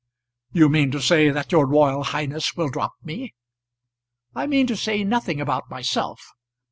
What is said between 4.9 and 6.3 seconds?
nothing about myself.